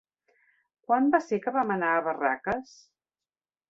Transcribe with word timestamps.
Quan 0.87 1.13
va 1.17 1.21
ser 1.27 1.41
que 1.45 1.55
vam 1.59 1.77
anar 1.79 1.93
a 1.93 2.03
Barraques? 2.11 2.77